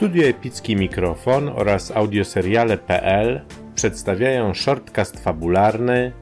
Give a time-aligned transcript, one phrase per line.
[0.00, 3.40] Studio Epicki Mikrofon oraz audioseriale.pl
[3.74, 6.12] przedstawiają shortcast fabularny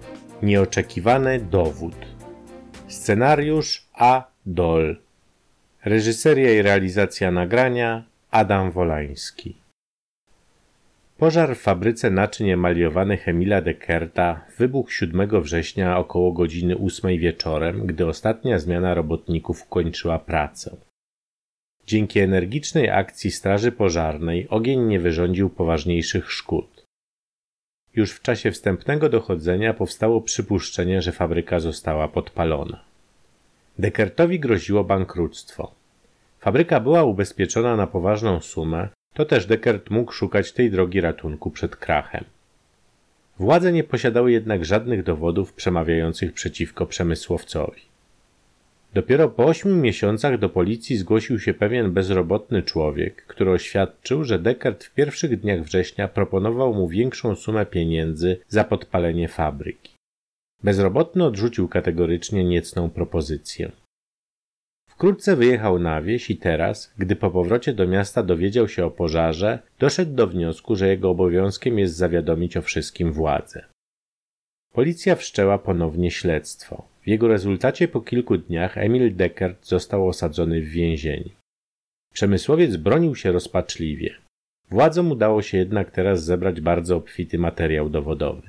[0.42, 1.94] Nieoczekiwany dowód.
[2.88, 4.24] Scenariusz A.
[4.46, 4.96] Dol.
[5.84, 9.56] Reżyseria i realizacja nagrania Adam Wolański.
[11.18, 18.06] Pożar w fabryce naczyń emaliowanych Emila Deckerta wybuchł 7 września około godziny 8 wieczorem, gdy
[18.06, 20.87] ostatnia zmiana robotników kończyła pracę.
[21.88, 26.84] Dzięki energicznej akcji Straży Pożarnej ogień nie wyrządził poważniejszych szkód.
[27.94, 32.80] Już w czasie wstępnego dochodzenia powstało przypuszczenie, że fabryka została podpalona.
[33.78, 35.74] Dekertowi groziło bankructwo.
[36.38, 41.76] Fabryka była ubezpieczona na poważną sumę, to też Dekert mógł szukać tej drogi ratunku przed
[41.76, 42.24] krachem.
[43.38, 47.82] Władze nie posiadały jednak żadnych dowodów przemawiających przeciwko przemysłowcowi.
[48.94, 54.84] Dopiero po ośmiu miesiącach do policji zgłosił się pewien bezrobotny człowiek, który oświadczył, że Dekart
[54.84, 59.92] w pierwszych dniach września proponował mu większą sumę pieniędzy za podpalenie fabryki.
[60.62, 63.72] Bezrobotny odrzucił kategorycznie niecną propozycję.
[64.88, 69.58] Wkrótce wyjechał na wieś i teraz, gdy po powrocie do miasta dowiedział się o pożarze,
[69.78, 73.64] doszedł do wniosku, że jego obowiązkiem jest zawiadomić o wszystkim władzę.
[74.72, 76.88] Policja wszczęła ponownie śledztwo.
[77.08, 81.30] W jego rezultacie po kilku dniach Emil Deckert został osadzony w więzieniu.
[82.14, 84.14] Przemysłowiec bronił się rozpaczliwie.
[84.70, 88.42] Władzom udało się jednak teraz zebrać bardzo obfity materiał dowodowy.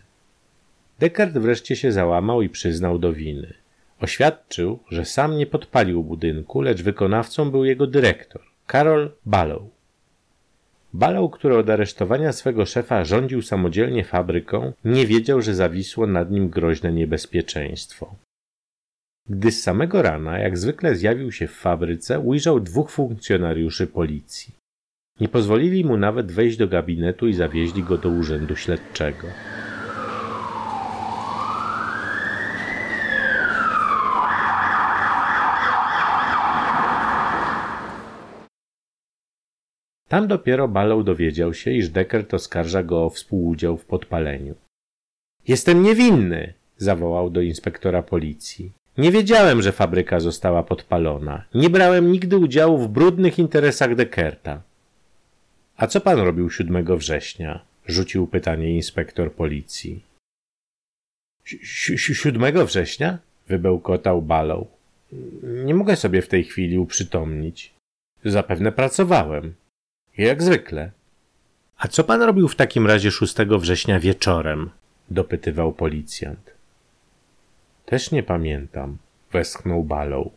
[0.99, 3.53] Deckert wreszcie się załamał i przyznał do winy.
[4.01, 9.63] Oświadczył, że sam nie podpalił budynku, lecz wykonawcą był jego dyrektor, Karol Balow.
[10.93, 16.49] Balow, który od aresztowania swego szefa rządził samodzielnie fabryką, nie wiedział, że zawisło nad nim
[16.49, 18.15] groźne niebezpieczeństwo.
[19.29, 24.55] Gdy z samego rana, jak zwykle zjawił się w fabryce, ujrzał dwóch funkcjonariuszy policji.
[25.19, 29.27] Nie pozwolili mu nawet wejść do gabinetu i zawieźli go do urzędu śledczego.
[40.07, 44.55] Tam dopiero Balow dowiedział się, iż Deckert oskarża go o współudział w podpaleniu.
[45.47, 46.53] Jestem niewinny!
[46.77, 48.78] zawołał do inspektora policji.
[48.99, 51.43] Nie wiedziałem, że fabryka została podpalona.
[51.53, 54.61] Nie brałem nigdy udziału w brudnych interesach Deckerta.
[55.77, 57.59] A co pan robił 7 września?
[57.87, 60.03] rzucił pytanie inspektor policji.
[61.45, 63.17] 7 września?
[63.47, 64.67] wybełkotał Balow.
[65.43, 67.73] Nie mogę sobie w tej chwili uprzytomnić.
[68.25, 69.53] Zapewne pracowałem.
[70.17, 70.91] Jak zwykle.
[71.77, 74.69] A co pan robił w takim razie 6 września wieczorem?
[75.11, 76.58] dopytywał policjant.
[77.89, 78.97] Też nie pamiętam,
[79.31, 80.27] westchnął Balow.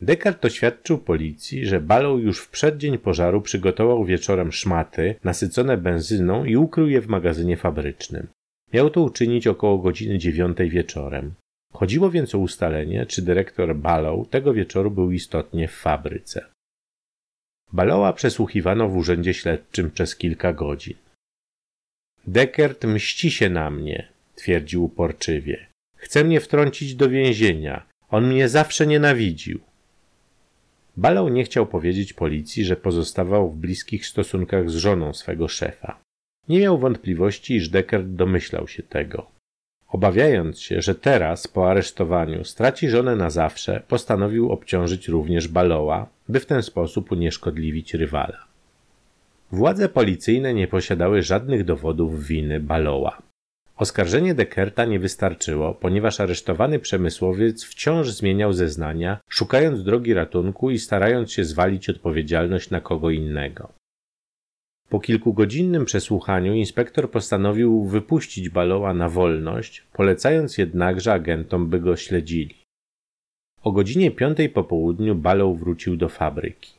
[0.00, 6.56] Dekart oświadczył policji, że Balow już w przeddzień pożaru przygotował wieczorem szmaty nasycone benzyną i
[6.56, 8.26] ukrył je w magazynie fabrycznym.
[8.72, 11.34] Miał to uczynić około godziny dziewiątej wieczorem.
[11.72, 16.44] Chodziło więc o ustalenie, czy dyrektor Balow tego wieczoru był istotnie w fabryce.
[17.72, 20.96] Baloła przesłuchiwano w urzędzie śledczym przez kilka godzin.
[22.26, 25.67] Dekert mści się na mnie, twierdził uporczywie.
[25.98, 27.86] Chce mnie wtrącić do więzienia.
[28.10, 29.60] On mnie zawsze nienawidził.
[30.96, 36.00] Balow nie chciał powiedzieć policji, że pozostawał w bliskich stosunkach z żoną swego szefa.
[36.48, 39.26] Nie miał wątpliwości, iż Deckert domyślał się tego.
[39.88, 46.40] Obawiając się, że teraz, po aresztowaniu, straci żonę na zawsze, postanowił obciążyć również Baloła, by
[46.40, 48.44] w ten sposób unieszkodliwić rywala.
[49.52, 53.22] Władze policyjne nie posiadały żadnych dowodów winy Baloła.
[53.78, 61.32] Oskarżenie Dekerta nie wystarczyło, ponieważ aresztowany przemysłowiec wciąż zmieniał zeznania, szukając drogi ratunku i starając
[61.32, 63.72] się zwalić odpowiedzialność na kogo innego.
[64.88, 72.54] Po kilkugodzinnym przesłuchaniu inspektor postanowił wypuścić Baloła na wolność, polecając jednakże agentom, by go śledzili.
[73.62, 76.72] O godzinie piątej po południu Balow wrócił do fabryki.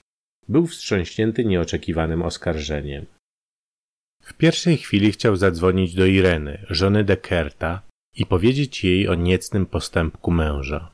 [0.47, 3.05] Był wstrząśnięty nieoczekiwanym oskarżeniem.
[4.29, 7.81] W pierwszej chwili chciał zadzwonić do Ireny, żony Dekerta,
[8.17, 10.91] i powiedzieć jej o niecnym postępku męża.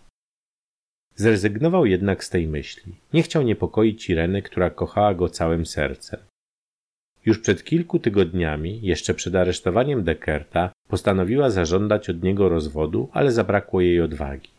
[1.15, 2.95] Zrezygnował jednak z tej myśli.
[3.13, 6.19] Nie chciał niepokoić Ireny, która kochała go całym sercem.
[7.25, 13.81] Już przed kilku tygodniami, jeszcze przed aresztowaniem Dekerta, postanowiła zażądać od niego rozwodu, ale zabrakło
[13.81, 14.49] jej odwagi.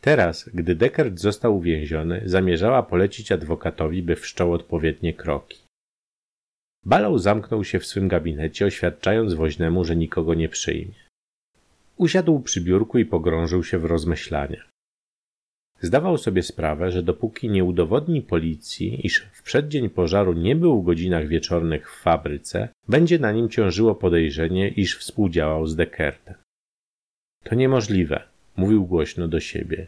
[0.00, 5.63] Teraz, gdy Dekert został uwięziony, zamierzała polecić adwokatowi, by wszczął odpowiednie kroki.
[6.86, 10.94] Balow zamknął się w swym gabinecie, oświadczając woźnemu, że nikogo nie przyjmie.
[11.96, 14.68] Usiadł przy biurku i pogrążył się w rozmyślaniach.
[15.80, 20.84] Zdawał sobie sprawę, że dopóki nie udowodni policji, iż w przeddzień pożaru nie był w
[20.84, 26.34] godzinach wieczornych w fabryce, będzie na nim ciążyło podejrzenie, iż współdziałał z Dekertem.
[27.44, 28.22] To niemożliwe,
[28.56, 29.86] mówił głośno do siebie.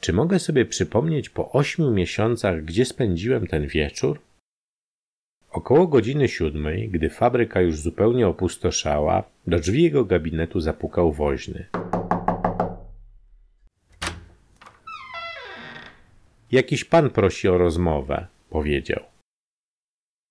[0.00, 4.20] Czy mogę sobie przypomnieć po ośmiu miesiącach, gdzie spędziłem ten wieczór?
[5.58, 11.66] Około godziny siódmej, gdy fabryka już zupełnie opustoszała, do drzwi jego gabinetu zapukał woźny.
[16.52, 19.00] Jakiś pan prosi o rozmowę, powiedział.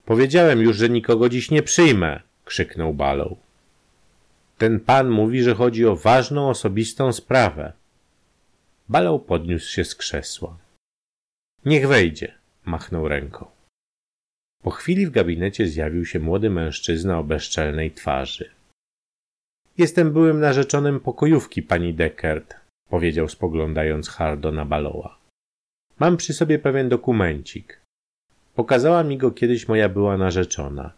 [0.04, 3.36] Powiedziałem już, że nikogo dziś nie przyjmę, krzyknął Balą.
[4.58, 7.72] Ten pan mówi, że chodzi o ważną osobistą sprawę.
[8.88, 10.58] Balał podniósł się z krzesła.
[11.64, 12.34] Niech wejdzie,
[12.64, 13.57] machnął ręką.
[14.62, 18.50] Po chwili w gabinecie zjawił się młody mężczyzna o bezczelnej twarzy.
[19.78, 22.54] Jestem byłym narzeczonym pokojówki pani Deckert,
[22.88, 25.18] powiedział spoglądając hardo na Baloła.
[25.98, 27.80] Mam przy sobie pewien dokumencik.
[28.54, 30.92] Pokazała mi go kiedyś moja była narzeczona.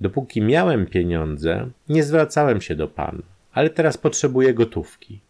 [0.00, 5.20] Dopóki miałem pieniądze, nie zwracałem się do pana, ale teraz potrzebuję gotówki.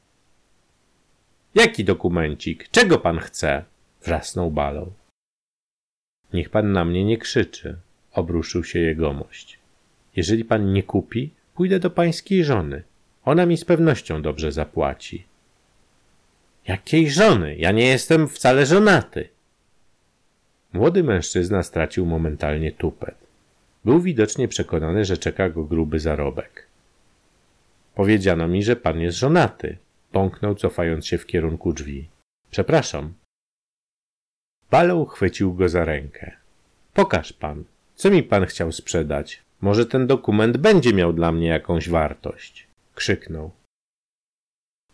[1.55, 2.69] Jaki dokumencik?
[2.71, 3.65] Czego pan chce?
[4.03, 4.93] wrzasnął Balą.
[6.33, 7.77] Niech pan na mnie nie krzyczy,
[8.13, 9.59] obruszył się jegomość.
[10.17, 12.83] Jeżeli pan nie kupi, pójdę do pańskiej żony.
[13.25, 15.25] Ona mi z pewnością dobrze zapłaci.
[16.67, 17.57] Jakiej żony?
[17.57, 19.29] Ja nie jestem wcale żonaty.
[20.73, 23.15] Młody mężczyzna stracił momentalnie tupet.
[23.85, 26.67] Był widocznie przekonany, że czeka go gruby zarobek.
[27.95, 29.77] Powiedziano mi, że pan jest żonaty,
[30.13, 32.09] bąknął cofając się w kierunku drzwi.
[32.51, 33.13] Przepraszam.
[34.71, 36.37] Balą chwycił go za rękę.
[36.95, 39.43] Pokaż pan, co mi pan chciał sprzedać?
[39.61, 42.67] Może ten dokument będzie miał dla mnie jakąś wartość.
[42.95, 43.51] Krzyknął.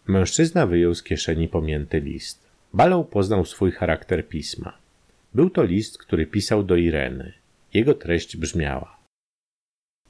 [0.07, 2.47] Mężczyzna wyjął z kieszeni pomięty list.
[2.75, 4.79] Balą poznał swój charakter pisma.
[5.35, 7.33] Był to list, który pisał do Ireny.
[7.75, 8.97] Jego treść brzmiała: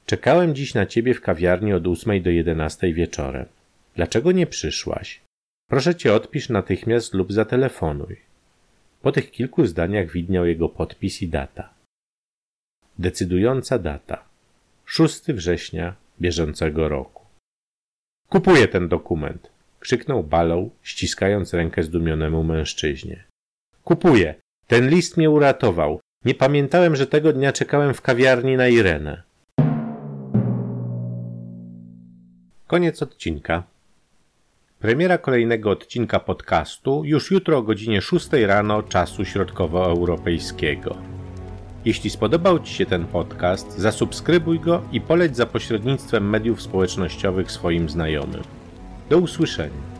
[0.05, 3.45] Czekałem dziś na ciebie w kawiarni od ósmej do jedenastej wieczorem.
[3.95, 5.21] Dlaczego nie przyszłaś?
[5.69, 8.17] Proszę cię odpisz natychmiast lub zatelefonuj.
[9.05, 11.73] Po tych kilku zdaniach widniał jego podpis i data.
[12.99, 14.23] Decydująca data.
[14.85, 17.23] 6 września bieżącego roku.
[18.29, 23.23] Kupuję ten dokument, krzyknął Balą, ściskając rękę zdumionemu mężczyźnie.
[23.83, 24.35] Kupuję.
[24.67, 25.99] Ten list mnie uratował.
[26.25, 29.23] Nie pamiętałem, że tego dnia czekałem w kawiarni na Irenę.
[32.67, 33.63] Koniec odcinka.
[34.85, 40.97] Premiera kolejnego odcinka podcastu już jutro o godzinie 6 rano czasu środkowoeuropejskiego.
[41.85, 47.89] Jeśli spodobał Ci się ten podcast, zasubskrybuj go i poleć za pośrednictwem mediów społecznościowych swoim
[47.89, 48.43] znajomym.
[49.09, 49.94] Do usłyszenia.